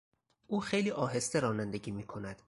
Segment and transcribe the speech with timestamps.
[0.47, 2.35] او خیلی آهسته رانندگی میکند.